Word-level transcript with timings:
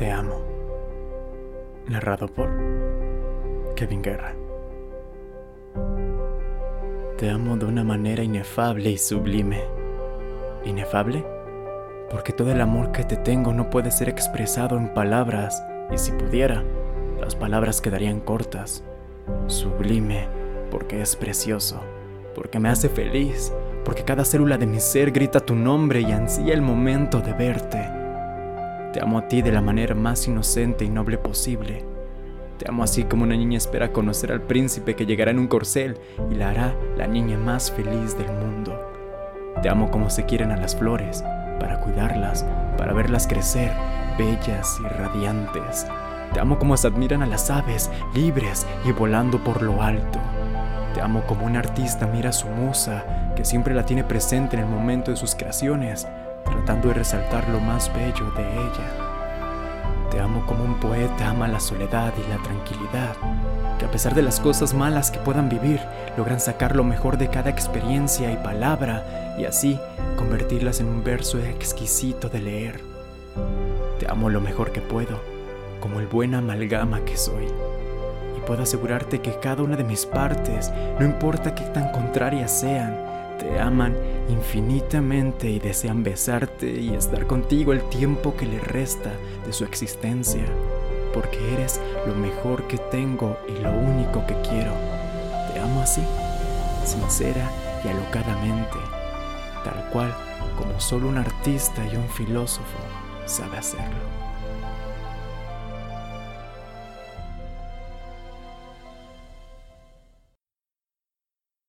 Te 0.00 0.10
amo. 0.10 0.40
Narrado 1.86 2.26
por 2.26 2.48
Kevin 3.76 4.00
Guerra. 4.00 4.34
Te 7.18 7.28
amo 7.28 7.58
de 7.58 7.66
una 7.66 7.84
manera 7.84 8.22
inefable 8.22 8.88
y 8.88 8.96
sublime. 8.96 9.62
¿Inefable? 10.64 11.22
Porque 12.10 12.32
todo 12.32 12.50
el 12.50 12.62
amor 12.62 12.92
que 12.92 13.04
te 13.04 13.16
tengo 13.16 13.52
no 13.52 13.68
puede 13.68 13.90
ser 13.90 14.08
expresado 14.08 14.78
en 14.78 14.94
palabras, 14.94 15.62
y 15.92 15.98
si 15.98 16.12
pudiera, 16.12 16.64
las 17.20 17.36
palabras 17.36 17.82
quedarían 17.82 18.20
cortas. 18.20 18.82
Sublime, 19.48 20.28
porque 20.70 21.02
es 21.02 21.14
precioso, 21.14 21.78
porque 22.34 22.58
me 22.58 22.70
hace 22.70 22.88
feliz, 22.88 23.52
porque 23.84 24.04
cada 24.04 24.24
célula 24.24 24.56
de 24.56 24.66
mi 24.66 24.80
ser 24.80 25.10
grita 25.10 25.40
tu 25.40 25.54
nombre 25.54 26.00
y 26.00 26.10
ansía 26.10 26.54
el 26.54 26.62
momento 26.62 27.20
de 27.20 27.34
verte. 27.34 27.99
Te 28.92 29.00
amo 29.00 29.18
a 29.18 29.28
ti 29.28 29.40
de 29.40 29.52
la 29.52 29.60
manera 29.60 29.94
más 29.94 30.26
inocente 30.26 30.84
y 30.84 30.88
noble 30.88 31.16
posible. 31.16 31.84
Te 32.58 32.68
amo 32.68 32.82
así 32.82 33.04
como 33.04 33.22
una 33.22 33.36
niña 33.36 33.56
espera 33.56 33.92
conocer 33.92 34.32
al 34.32 34.42
príncipe 34.42 34.96
que 34.96 35.06
llegará 35.06 35.30
en 35.30 35.38
un 35.38 35.46
corcel 35.46 35.96
y 36.28 36.34
la 36.34 36.50
hará 36.50 36.74
la 36.96 37.06
niña 37.06 37.38
más 37.38 37.70
feliz 37.70 38.18
del 38.18 38.32
mundo. 38.32 38.76
Te 39.62 39.68
amo 39.68 39.92
como 39.92 40.10
se 40.10 40.24
quieren 40.26 40.50
a 40.50 40.56
las 40.56 40.74
flores, 40.74 41.22
para 41.60 41.78
cuidarlas, 41.80 42.44
para 42.76 42.92
verlas 42.92 43.28
crecer, 43.28 43.70
bellas 44.18 44.80
y 44.80 44.88
radiantes. 44.88 45.86
Te 46.34 46.40
amo 46.40 46.58
como 46.58 46.76
se 46.76 46.88
admiran 46.88 47.22
a 47.22 47.26
las 47.26 47.48
aves, 47.48 47.92
libres 48.12 48.66
y 48.84 48.90
volando 48.90 49.42
por 49.44 49.62
lo 49.62 49.82
alto. 49.82 50.18
Te 50.94 51.00
amo 51.00 51.22
como 51.28 51.46
un 51.46 51.56
artista 51.56 52.08
mira 52.08 52.30
a 52.30 52.32
su 52.32 52.48
musa, 52.48 53.32
que 53.36 53.44
siempre 53.44 53.72
la 53.72 53.86
tiene 53.86 54.02
presente 54.02 54.56
en 54.56 54.64
el 54.64 54.68
momento 54.68 55.12
de 55.12 55.16
sus 55.16 55.36
creaciones, 55.36 56.08
tratando 56.60 56.88
de 56.88 56.94
resaltar 56.94 57.48
lo 57.48 57.58
más 57.58 57.90
bello 57.94 58.30
de 58.32 58.42
ella. 58.42 60.10
Te 60.10 60.20
amo 60.20 60.44
como 60.44 60.62
un 60.62 60.78
poeta 60.78 61.30
ama 61.30 61.48
la 61.48 61.58
soledad 61.58 62.12
y 62.18 62.30
la 62.30 62.36
tranquilidad, 62.42 63.16
que 63.78 63.86
a 63.86 63.90
pesar 63.90 64.14
de 64.14 64.20
las 64.20 64.40
cosas 64.40 64.74
malas 64.74 65.10
que 65.10 65.18
puedan 65.20 65.48
vivir, 65.48 65.80
logran 66.18 66.38
sacar 66.38 66.76
lo 66.76 66.84
mejor 66.84 67.16
de 67.16 67.30
cada 67.30 67.48
experiencia 67.48 68.30
y 68.30 68.36
palabra 68.36 69.36
y 69.38 69.46
así 69.46 69.80
convertirlas 70.18 70.80
en 70.80 70.88
un 70.88 71.02
verso 71.02 71.38
exquisito 71.38 72.28
de 72.28 72.40
leer. 72.40 72.80
Te 73.98 74.10
amo 74.10 74.28
lo 74.28 74.42
mejor 74.42 74.70
que 74.70 74.82
puedo, 74.82 75.18
como 75.80 75.98
el 75.98 76.08
buen 76.08 76.34
amalgama 76.34 77.00
que 77.06 77.16
soy. 77.16 77.46
Y 78.36 78.40
puedo 78.46 78.64
asegurarte 78.64 79.20
que 79.20 79.38
cada 79.40 79.62
una 79.62 79.76
de 79.76 79.84
mis 79.84 80.04
partes, 80.04 80.70
no 80.98 81.06
importa 81.06 81.54
qué 81.54 81.64
tan 81.64 81.90
contrarias 81.90 82.60
sean, 82.60 82.94
te 83.38 83.58
aman 83.58 83.94
infinitamente 84.30 85.50
y 85.50 85.58
desean 85.58 86.02
besarte 86.02 86.70
y 86.70 86.94
estar 86.94 87.26
contigo 87.26 87.72
el 87.72 87.82
tiempo 87.88 88.36
que 88.36 88.46
le 88.46 88.58
resta 88.60 89.12
de 89.46 89.52
su 89.52 89.64
existencia, 89.64 90.44
porque 91.12 91.54
eres 91.54 91.80
lo 92.06 92.14
mejor 92.14 92.66
que 92.66 92.78
tengo 92.78 93.36
y 93.48 93.60
lo 93.60 93.72
único 93.72 94.26
que 94.26 94.34
quiero. 94.48 94.72
Te 95.52 95.60
amo 95.60 95.82
así, 95.82 96.02
sincera 96.84 97.50
y 97.84 97.88
alocadamente, 97.88 98.78
tal 99.64 99.88
cual 99.92 100.14
como 100.56 100.78
solo 100.80 101.08
un 101.08 101.18
artista 101.18 101.84
y 101.86 101.96
un 101.96 102.08
filósofo 102.08 102.78
sabe 103.26 103.58
hacerlo. 103.58 104.29